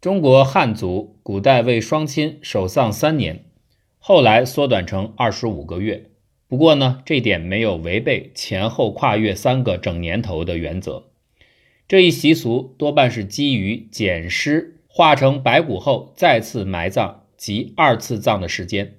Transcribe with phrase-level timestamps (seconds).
[0.00, 3.44] 中国汉族古代为双亲守丧三年，
[3.98, 6.06] 后来缩短成二十五个月。
[6.48, 11.10] 不过呢，这点没有违背前后跨越三个整年头的原则。
[11.86, 18.94] 这一习俗多半是基于捡尸化成白骨后再次埋葬及二次葬的时间。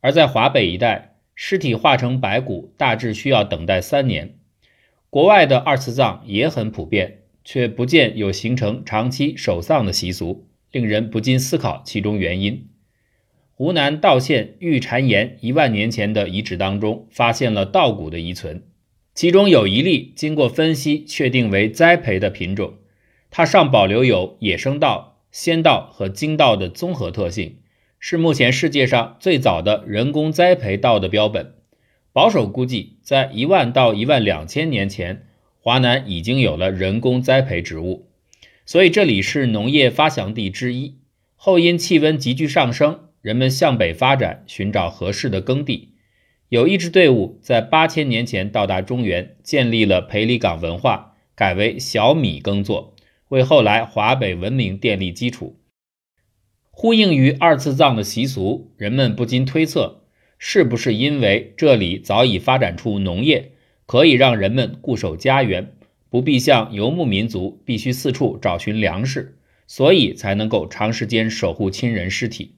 [0.00, 4.34] 而在华北一带，尸体化成白骨大致需要等待三年。
[5.10, 7.20] 国外的二次葬也很普遍。
[7.44, 12.68] 却不见有形成长期守丧的习俗，令人不禁思考其中原因。
[13.52, 18.64] 湖南道县玉蟾岩一万年前的遗址当中，发现了稻谷的遗存，
[19.14, 22.74] 其中有一粒经过分析确定为栽培的品种，
[23.30, 27.58] 它尚保留有野生稻、仙稻和精稻的综合特性，
[28.00, 31.54] 是目前世界上最早的人工栽培稻的标本。
[32.12, 35.23] 保守估计，在一万到一万两千年前。
[35.64, 38.10] 华南已经有了人工栽培植物，
[38.66, 40.98] 所以这里是农业发祥地之一。
[41.36, 45.94] 后因气温急剧上升，人们向北发展，寻找合适的耕地。
[46.50, 52.94] 有一支队伍在八千年前到达中原，建立了裴李岗文化，改为小米耕作，
[53.30, 55.58] 为后来华北文明奠立基础。
[56.70, 60.02] 呼应于二次葬的习俗，人们不禁推测，
[60.38, 63.52] 是不是因为这里早已发展出农业？
[63.86, 65.72] 可以让人们固守家园，
[66.10, 72.56] 不必像游牧民族必须四处找寻粮食，所以才能够长时间守护亲人尸体。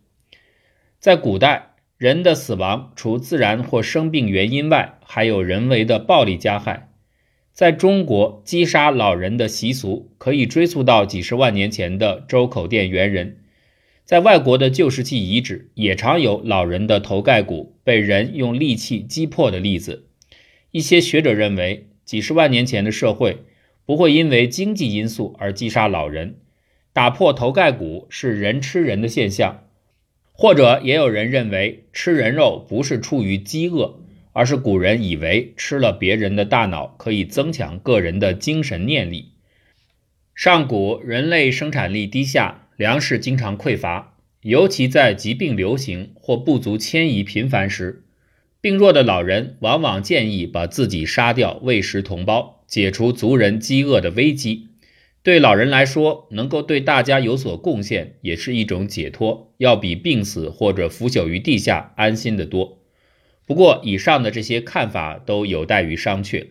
[0.99, 6.91] 在古代，人的死亡除自然或生病原因外，还有人为的暴力加害。
[7.53, 13.39] 在中国，击杀老人的习俗可以追溯到几十万年前的周口店猿人。
[14.05, 20.07] 在外国的旧石器遗址也常有老人的头盖骨被人用利器击破的例子。
[20.77, 23.39] 一些学者认为，几十万年前的社会
[23.87, 26.37] 不会因为经济因素而击杀老人，
[26.93, 29.63] 打破头盖骨是人吃人的现象。
[30.35, 34.01] 或者也有人认为，吃人肉不是出于饥饿，
[34.35, 39.33] 而是古人以为吃了别人的大脑可以增强个人的精神念力。
[40.35, 48.03] 上古人类生产力低下，粮食经常匮乏，尤其在疾病流行或部族迁移频繁时。
[48.67, 54.71] 病弱的老人往往建议把自己杀掉喂食同胞，解除族人饥饿的危机。
[55.23, 62.83] 对老人来说，能够对大家有所贡献也是一种解脱，要比病死或者腐朽于地下安心得多。
[63.47, 66.49] 不过，以上的这些看法都有待于商榷。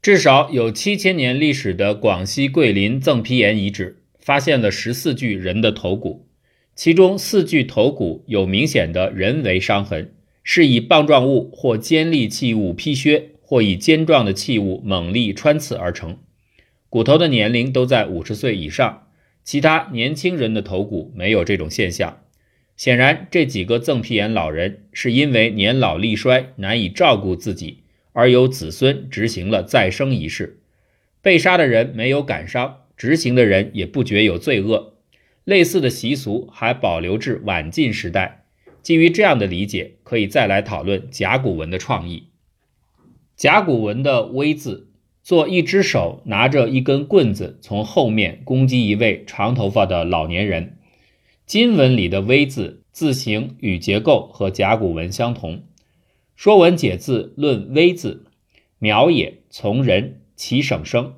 [0.00, 6.30] 至少有七千年历史的广西桂林赠皮岩遗址发现了十四具人的头骨，
[6.74, 10.10] 其中四具头骨有明显的人为伤痕。
[10.44, 16.18] 是以棒状物或尖利器物劈削，或以尖状的器物猛力穿刺而成。
[16.88, 19.08] 骨头的年龄都在五十岁以上，
[19.42, 22.20] 其他年轻人的头骨没有这种现象。
[22.76, 27.78] 显然，这几个赠皮岩老人是因为年老力衰，难以照顾自己，
[28.12, 30.60] 而由子孙执行了再生仪式。
[31.22, 34.94] 被杀的人没有感伤，执行的人也不觉有罪恶。
[35.44, 38.43] 类似的习俗还保留至晚晋时代。
[38.84, 42.24] 基于这样的理解，可以再来讨论甲骨文的创意。
[43.34, 44.90] 甲骨文的“微”字，
[45.22, 50.76] 做一只手拿着一根棍子，从后面攻击一位长头发的老年人。
[51.46, 55.56] 金文里的“微”字字形与结构和甲骨文相同。
[56.36, 58.26] 《说文解字》论“微”字
[58.78, 61.14] ：“苗也，从人，其省声。”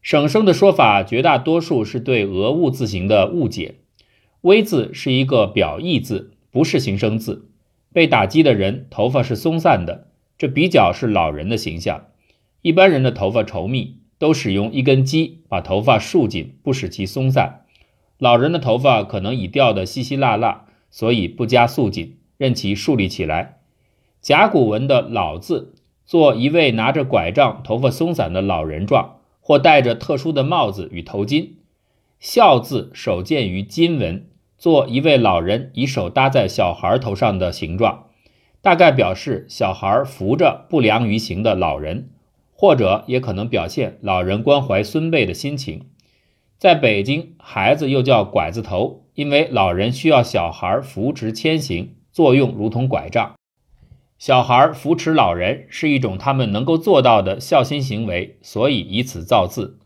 [0.00, 3.74] 省声的说法，绝大多数是对俄物字形的误解。
[4.42, 6.31] “微”字是一个表意字。
[6.52, 7.48] 不是形声字，
[7.92, 10.06] 被打击的人头发是松散的，
[10.38, 12.08] 这比较是老人的形象。
[12.60, 17.62] 一般人的头发稠密，都使用一根鸡把头发束紧，不使其松散。
[18.18, 23.58] 老人的头发可能已掉得稀稀落落，所以不加束紧，任其竖立起来。
[24.20, 25.74] 甲骨文的“老”字，
[26.04, 31.52] 做一位拿着拐杖、头发松散的老人状，或戴着特殊的帽子与头巾。
[32.20, 34.26] 孝字首见于金文。
[34.62, 38.10] 做一位老人以手搭在小孩头上的形状，
[38.60, 42.10] 大概表示小孩扶着不良于行的老人，
[42.52, 45.88] 或者也可能表现老人关怀孙辈的心情。
[46.58, 53.34] 在北京，孩子又叫拐子头，因为老人需要小孩扶持牵行，作用如同拐杖。
[54.16, 59.80] 小孩扶持老人是一种他们能够做到的孝心行为，所以以此造字。《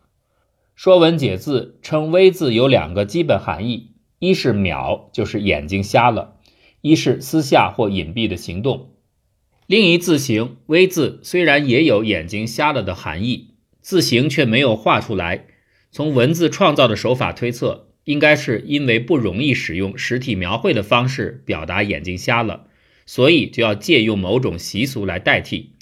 [0.74, 3.92] 说文解字》称“微”字有两个基本含义。
[4.18, 6.38] 一是秒，就是眼睛瞎了；
[6.80, 8.92] 一是私下或隐蔽的行动。
[9.66, 15.46] 另一字形微字虽然也有眼睛瞎了的含义，字形却没有画出来。
[15.90, 22.68] 从文字创造的手法推测，应该是因为不容易使用实体描绘的方式表达眼睛瞎了，
[23.04, 25.72] 所以就要借用某种习俗来代替。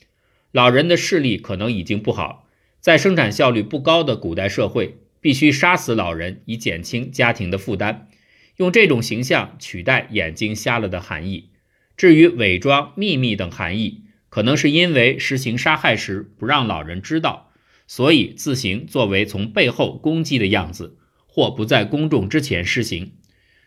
[0.50, 2.48] 老人的视力可能已经不好，
[2.80, 8.08] 在生产效率不高的古代社会，必须杀死老人以减轻家庭的负担，
[8.56, 11.50] 用这种形象取代眼睛瞎了的含义。
[11.96, 17.52] 至于伪装、秘密等含义，可能是因为实行杀害时不让老人知道，
[17.86, 20.98] 所以自行作为从背后攻击的样子。
[21.26, 23.10] 或不在公众之前施行，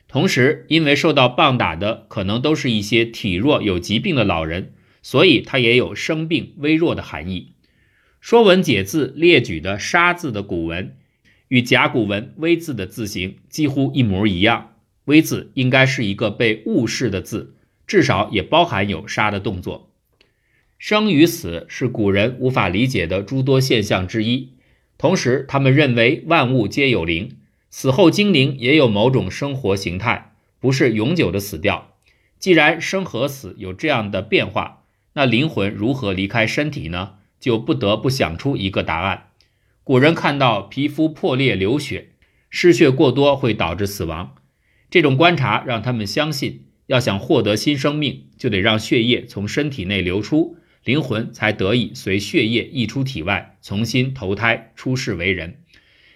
[0.08, 7.52] 同时，因为受到棒打的可能都是一些体弱有疾病的老人，所以它也有生病微弱的含义。
[8.22, 10.96] 《说文解字》列举的“杀”字的古文，
[11.50, 14.76] 与甲骨文“微”字的字形几乎一模一样。
[15.08, 17.56] “微”字应该是一个被误视的字，
[17.86, 19.92] 至少也包含有杀的动作。
[20.78, 24.54] 生与死是古人无法理解的诸多现象之一，
[24.98, 27.38] 同时，他们认为万物皆有灵。
[27.70, 31.96] 死后精灵也有某种生活形态，不是永久的死掉。
[32.40, 34.84] 既然生和死有这样的变化，
[35.14, 37.16] 那灵魂如何离开身体呢？
[37.40, 39.28] 就不得不想出一个答案。
[39.84, 42.10] 古人看到皮肤破裂流血，
[42.50, 44.36] 失血过多会导致死亡，
[44.90, 55.62] 这种观察让他们相信，要想获得新生命，就得让血液从身体内流出，灵魂才得以随血液溢出体外，重新投胎出世为人。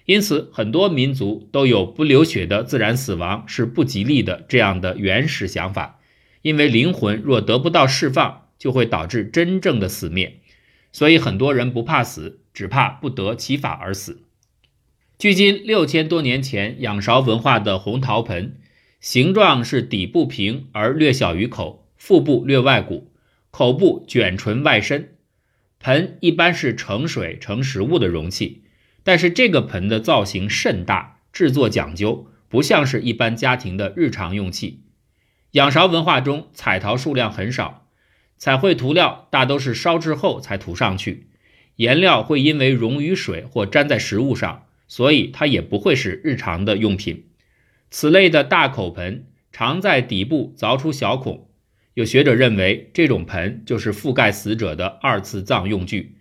[0.06, 6.00] 因此，很多民族都有不流血的自然死亡是不吉利的这样的原始想法。
[6.42, 10.40] 因为灵魂若得不到释放，就会导致真正的死灭。
[10.92, 14.24] 所以，很多人不怕死，只怕不得其法而死。
[15.20, 18.58] 距今六千多年前，仰韶文化的红陶盆，
[19.02, 23.12] 形状是底部平而略小于口，腹部略外鼓，
[23.50, 25.16] 口部卷唇外伸。
[25.80, 28.62] 盆一般是盛水、盛食物的容器。
[29.02, 34.84] 但是这个盆的造型甚大，制作讲究，不像是一般家庭的日常用器。
[35.54, 37.88] 仰韶文化中彩陶数量很少，
[38.38, 41.30] 彩绘涂料大都是烧制后才涂上去，
[41.78, 47.26] 颜料会因为溶于水或粘在食物上，所以它也不会是日常的用品。
[47.92, 51.50] 此类的大口盆常在底部凿出小孔，
[51.94, 56.16] 有学者认为这种盆就是覆盖死者的二次葬用具。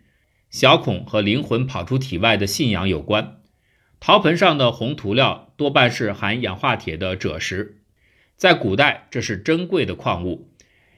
[0.50, 3.36] 小孔和灵魂跑出体外的信仰有关。
[4.00, 7.82] 陶盆上的红涂料多半是含氧化铁的赭石，
[8.34, 10.50] 在古代这是珍贵的矿物。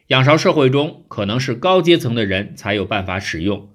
[0.07, 3.71] 仰韶社会中可能是高阶层的人才有办法使用。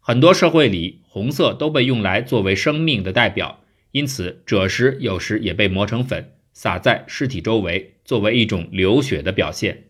[0.00, 3.60] 很多社会里，红色都被用来作为生命的代表，
[3.90, 9.84] 因此赭石有时也被磨成粉，撒在尸体周围，作为一种流血的表现。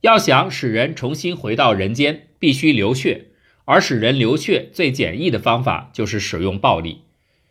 [0.00, 3.26] 要想使人重新回到人间，必须流血。
[3.64, 7.02] 而使人流血最简易的方法就是使用暴力，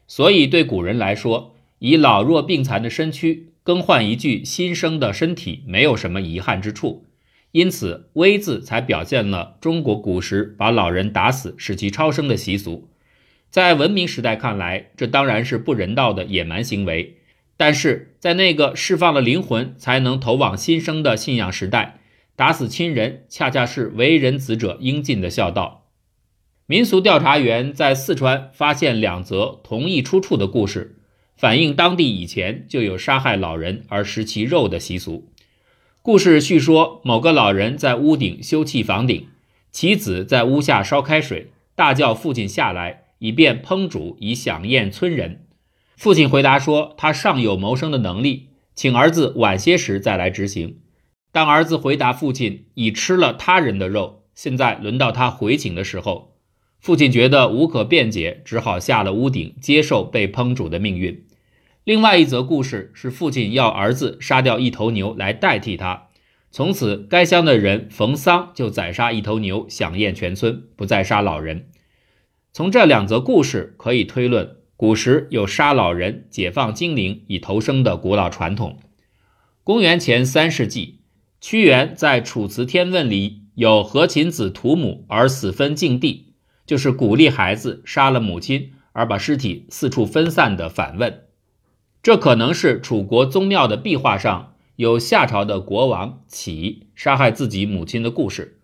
[0.08, 7.06] 所以对古人来说，以老弱病残的身躯更换一具新生的身体，没有什么遗憾之处。
[7.52, 12.90] 因此，“微”字才表现了中国古时把老人打死使其超生的习俗。
[13.50, 17.16] 在文明时代看来，这当然是不人道的野蛮行为；
[17.58, 22.00] 但是在那个释放了灵魂才能投往新生的信仰时代，
[22.36, 25.86] 打死亲人恰恰是为人子者应尽的孝道。
[26.68, 30.98] 民俗调查员在四川发现两则同一出处的故事，
[31.38, 35.30] 反映当地以前就有杀害老人而食其肉的习俗。
[36.02, 39.28] 故事叙说，某个老人在屋顶修葺房顶，
[39.72, 45.45] 其子在屋下烧开水，大叫父亲下来，以便烹煮以享宴村人。
[45.96, 50.80] 父亲回答说，他尚有谋生的能力，请儿子晚些时再来执行。
[51.32, 56.36] 当儿子回答父亲已吃了他人的肉，现在轮到他回请的时候。
[56.80, 61.26] 父亲觉得无可辩解，只好下了屋顶，接受被烹煮的命运。
[61.84, 66.10] 另外一则故事是，父亲要儿子杀掉一头牛来代替他，
[66.52, 71.70] 从此该乡的人逢丧就宰杀一头牛，享宴全村，不再杀老人。
[72.54, 78.80] 从这两则故事可以推论，古时有杀老人、解放精灵以投生的古老传统。
[79.64, 81.00] 公元前三世纪，
[81.40, 86.24] 屈原在《楚辞天问》里有“何秦子屠母而死分境地”。
[86.66, 91.26] 就是鼓励孩子杀了母亲而把尸体四处分散的反问，
[92.02, 98.60] 这可能是楚国宗庙的壁画上有夏朝的国王启杀害自己母亲的故事。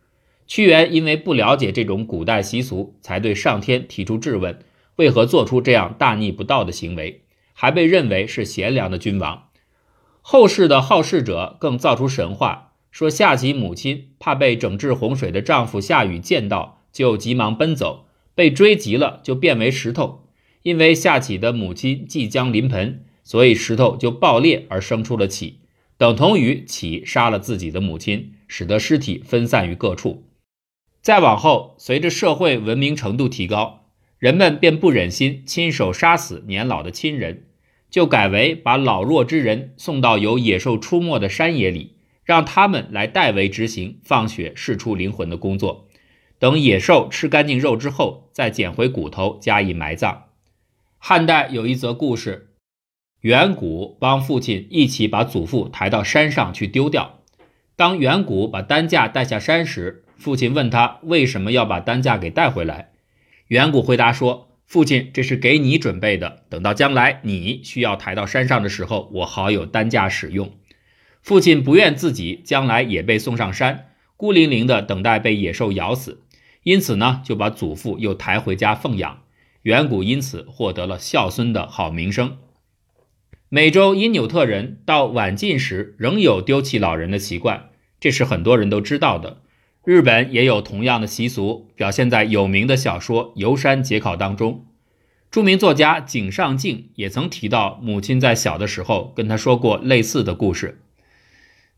[0.48, 4.58] 屈原因为不了解这种古代习俗，才对上天提出质问：
[4.98, 7.24] 为何做出这样大逆不道的行为？
[7.54, 9.50] 还被认为是贤良的君王。
[10.22, 16.80] 后世的好事者更造出神话，说夏启母亲怕被整治洪水的丈夫夏禹见到。
[16.92, 18.06] 就急忙奔走，
[18.36, 20.28] 被追急了就变为石头。
[20.64, 25.60] 因为夏启的母亲即将临盆，所以石头就爆裂而生出了起，
[25.98, 30.26] 等同于起杀了自己的母亲，使得尸体分散于各处。
[31.02, 33.81] 再往后，随着社会文明程度提高，
[34.22, 37.46] 人们便不忍心亲手杀死年老的亲人，
[37.90, 45.88] 就改为把老弱之人送到有野兽出没的山野里，让他们来代为执行放血释出灵魂的工作。
[46.38, 50.26] 等野兽吃干净肉之后，再捡回骨头加以埋葬。
[51.00, 52.50] 汉代有一则故事。
[53.22, 57.22] 远古帮父亲一起把祖父抬到山上去丢掉。
[57.76, 62.91] 当远古把担架带下山时，父亲问他为什么要把担架给带回来。
[63.52, 70.54] 远古回答说：“父亲，这是给你准备的，等到将来你需要抬到山上的时候，我好有担架使用。”
[71.22, 76.24] 父亲不愿自己将来也被送上山，孤零零的等待被野兽咬死，
[76.64, 79.24] 因此呢，就把祖父又抬回家奉养。
[79.64, 82.38] 远古因此获得了孝孙的好名声。
[83.50, 89.42] 美洲因纽特人到晚近时仍有丢弃老人的习惯，这是很多人都知道的。
[89.84, 94.68] 日本也有同样的习俗，表现在有名的小说《游山解考》当中。
[95.32, 100.82] 著名作家井上靖也曾提到，母亲在小的时候跟他说过类似的故事。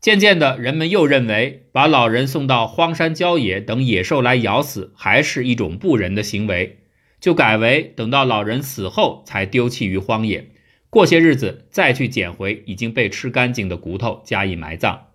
[0.02, 6.80] 渐渐的，人们又认为把老人送到荒山郊野等野兽来咬死，还是一种不仁的行为，
[7.18, 10.50] 就改为等到老人死后才丢弃于荒野。
[10.90, 15.06] 过些日子再去捡回已经被吃干净的骨头加以埋葬。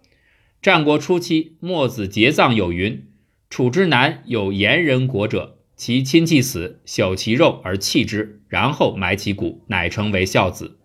[0.62, 3.08] 战国初期，墨子节葬有云
[3.50, 10.78] ：“楚之南有颜人国者，其亲戚死，朽其肉而弃之，然后埋其骨，乃成为孝子。”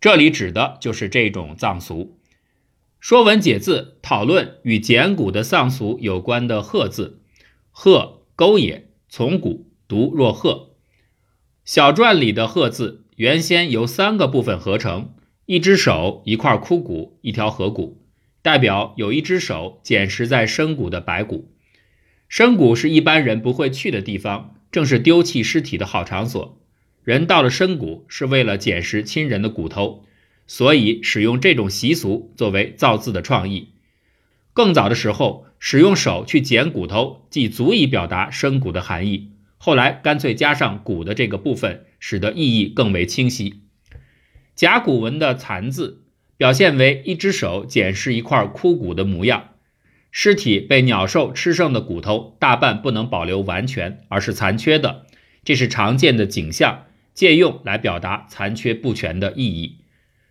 [0.00, 1.96] 这里指的就是这种葬俗。
[2.98, 7.20] 《说文解字》讨论与捡骨的丧俗有关的“鹤”字
[7.70, 10.70] ，“鹤”钩也，从骨，读若鹤。
[11.64, 13.02] 小篆里的“鹤”字。
[13.16, 15.14] 原先由三个部分合成：
[15.46, 18.03] 一只手、一块枯骨、一条颌骨，
[18.44, 21.50] 代表有一只手捡拾在深谷的白骨。
[22.28, 26.60] 深谷是一般人不会去的地方，正是丢弃尸体的好场所。
[27.04, 30.04] 人到了深谷是为了捡拾亲人的骨头，
[30.46, 33.70] 所以使用这种习俗作为造字的创意。
[34.52, 39.30] 更早的时候，使用手去捡骨头，即足以表达深谷的含义。
[39.56, 43.62] 后来干脆加上“骨”的这个部分，使得意义更为清晰。
[44.54, 46.03] 甲骨文的“残”字
[46.36, 49.50] 表现为一只手捡拾一块枯骨的模样，
[50.10, 55.06] 尸体被鸟兽吃剩的骨头大半不能保留完全，而是残缺的，
[55.44, 59.78] 这是常见的景象，借用来表达残缺不全的意义。《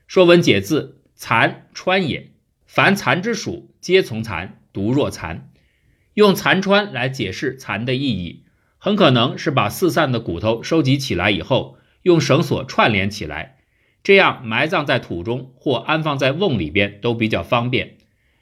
[0.08, 2.32] 说文解字》：“残，川也。
[2.66, 5.50] 凡残之属，皆从残，独若残。”
[6.16, 8.44] 用残穿来解释残的意义。
[8.78, 13.53] 很可能是把四散的骨头收集起来以后，用绳索串联起来，
[14.04, 17.96] 这样埋葬在土中或安放在瓮里边都比较方便。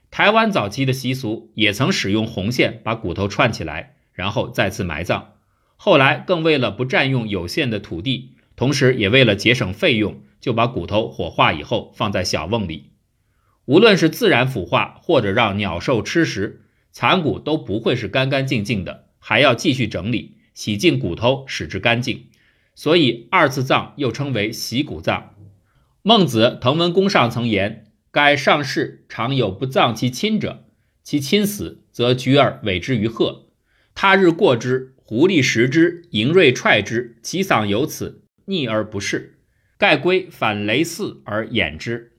[0.09, 5.33] 台湾早期的习俗也曾使用红线把骨头串起来，然后再次埋葬。
[5.77, 12.91] 后来更为了不占用有限的土地，同时也为了节省费用，就把骨头火化以后放在小瓮里。
[13.65, 19.05] 无论是自然腐化或者让鸟兽吃食，残骨都不会是干干净净的。
[19.19, 22.25] 还要继续整理、洗净骨头，使之干净，
[22.73, 25.30] 所以二次葬又称为洗骨葬。
[26.03, 30.65] 孟子《滕文公上》曾言：“盖上士常有不葬其亲者，
[31.03, 33.51] 其亲死，则举而委之于壑。
[33.93, 39.37] 他日过之，狐狸食之，蝇蚋踹之，其丧由此，逆而不逝。
[39.77, 42.13] 盖归反雷祀而掩之。”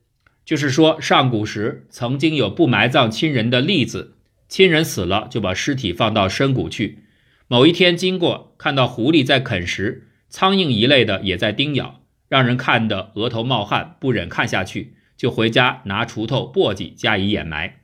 [0.47, 4.15] 就是说，上古时曾经有不埋葬亲人的例子。
[4.49, 7.01] 亲人死了，就把尸体放到深谷去。
[7.49, 12.02] 某一天经过，看到狐狸在啃食，苍蝇一类的也在叮咬，
[12.33, 17.81] 让人看得额头冒汗，不忍看下去，就回家拿锄头、簸箕加以掩埋。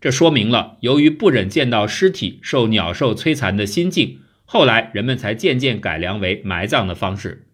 [0.00, 7.48] 这说明了，由于不忍见到尸体受鸟兽摧残的心境，后来人们才渐渐改良为埋葬的方式。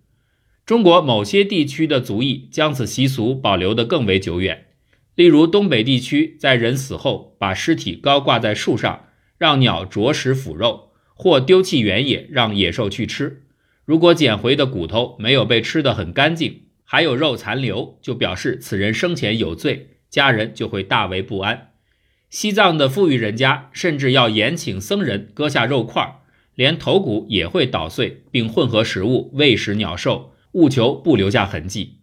[0.66, 4.66] 中国某些地区的族裔将此习俗保留得更为久远。
[5.14, 9.06] 例如，东北地区在人死后，把尸体高挂在树上，
[9.38, 13.43] 让鸟啄食腐肉，或丢弃原野，让野兽去吃。
[13.84, 21.72] 如果捡回的骨头没有被吃得很干净，还有肉残留，就表示此人生前有罪，家人就会大为不安。
[22.30, 26.20] 西藏的富裕人家甚至要严请僧人割下肉块，
[26.54, 31.98] 连头骨也会捣碎，并混合食物喂食鸟兽，务求不留下痕迹。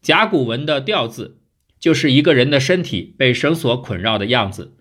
[0.00, 1.36] 甲骨文的“吊”字。
[1.80, 4.74] 就是一个人的身体被绳索捆绕的样子，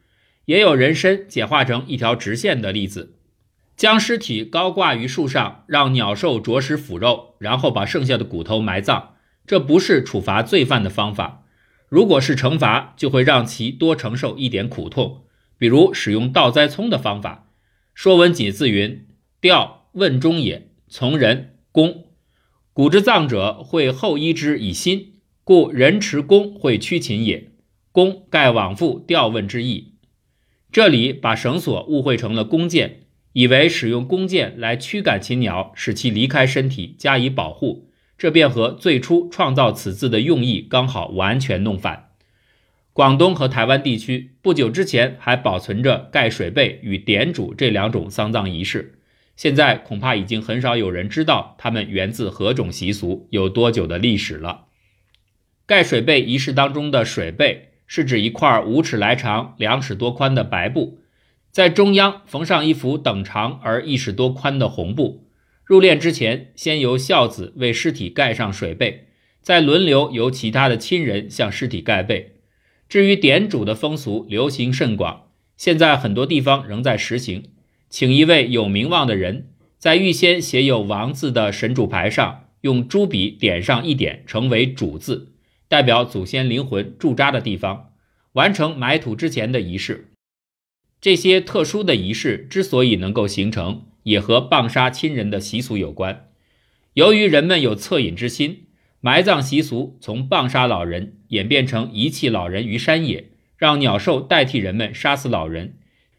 [0.45, 3.16] 也有人身简化成一条直线的例子。
[3.77, 9.13] 将尸体高挂于树上，让鸟兽啄食腐肉，然后把剩下的骨头埋葬，
[9.45, 11.45] 这不是处罚罪犯的方法。
[11.87, 15.25] 如果是惩罚，就会让其多承受一点苦痛，
[15.59, 17.49] 比如使用倒栽葱的方法。
[17.93, 19.07] 《说文解字》云
[19.39, 22.05] ：“吊问中也，从人弓。
[22.73, 27.51] 古之葬者会后衣之以心，故人持弓会屈禽也。
[27.91, 29.93] 弓盖往复吊问之意。”
[30.71, 33.06] 这里把绳索误会成了弓箭，
[33.37, 37.87] 以为使用弓箭来驱赶禽鸟，使其离开身体加以保护。
[38.17, 42.09] 这便和最初创造此字的用意刚好完全弄反。
[42.93, 48.97] 广东和台湾地区不久之前还保存着盖水被与点主这两种丧葬仪式，
[49.35, 54.65] 现在恐怕已经很少有人知道它们源自何种习俗，有多久的历史了。
[55.67, 61.01] 盖水被仪式当中的水被是指一块五尺来长、两尺多宽的白布，
[61.51, 65.27] 在中央缝上一幅等长而一尺多宽的红布。
[65.63, 69.07] 入殓之前，先由孝子为尸体盖上水被，
[69.41, 72.35] 再轮流由其他的亲人向尸体盖被。
[72.87, 75.23] 至于点主的风俗，流行甚广，
[75.57, 77.43] 现在很多地方仍在实行，
[77.89, 85.33] 请一位有名望的人，在预先写有王字的神主牌上，用朱笔点上一点，成为主字，
[85.67, 87.89] 代表祖先灵魂驻扎的地方，
[88.33, 90.06] 完成埋土之前的仪式。
[91.07, 96.27] 这些特殊的仪式之所以能够形成，也和棒杀亲人的习俗有关。
[96.95, 98.65] 由于人们有恻隐之心，
[98.99, 105.75] 埋葬习俗从棒杀老人演变成遗弃老人于山野，让鸟兽代替人们杀死老人，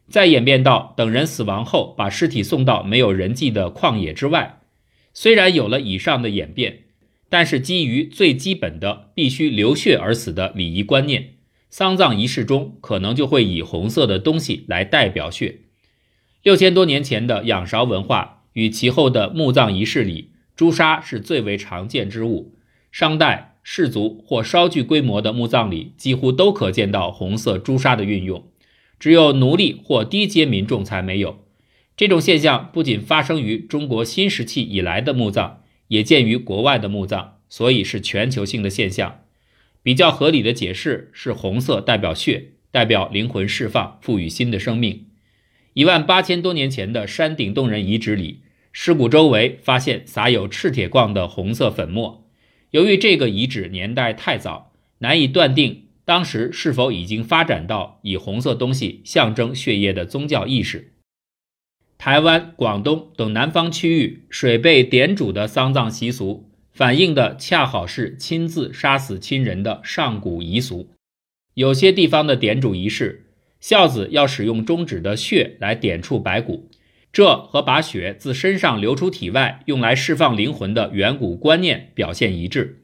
[0.09, 4.62] 再演变到等人死亡后把尸体送到没有人迹的旷野之外。
[5.12, 6.85] 虽然有了以上的演变，
[7.28, 11.35] 但是基于最基本的必须流血而死的礼仪观念，
[11.70, 15.60] 丧葬仪式中可能就会以红色的东西来代表血。
[16.42, 22.54] 六千多年前的仰韶文化与其后的墓葬仪式里，朱砂是最为常见之物。
[22.90, 28.44] 商代氏族或稍具规模的墓葬里，几乎都可见到红色朱砂的运用，
[28.98, 31.44] 只有奴隶或低阶民众才没有。
[31.96, 39.20] 这种现象不仅发生于中国新石器以来的墓葬，也见于国外的墓葬，所以是全球性的现象。
[39.88, 45.07] 比较合理的解释是，红色代表血，代表灵魂释放，赋予新的生命。
[45.72, 52.29] 一万八千多年前的山顶洞人遗址里，尸骨周围发现撒有赤铁矿的红色粉末。
[52.72, 60.92] 由于这个遗址年代太早，难以断定当时是否已经发展到以红色东西象征血液的宗教意识。
[61.96, 66.47] 台湾、广东等南方区域水被点煮的丧葬习俗，
[66.79, 70.91] 反映的恰好是亲自杀死亲人的上古遗俗。
[71.55, 73.33] 有些地方的点主仪式。
[73.59, 76.71] 孝子要使用中指的血来点触白骨，
[77.12, 82.81] 这和把血自身上流出体外用来释放灵魂的远古观念表现一致。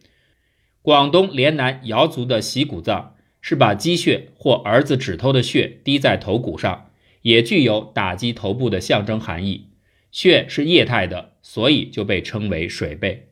[0.83, 6.91] 广东连南瑶族的洗骨葬是把鸡血或儿子指头的血滴在头骨上，
[7.23, 9.69] 也具有打击头部的象征含义。
[10.11, 13.29] 血是液态的，所以就被称为水贝。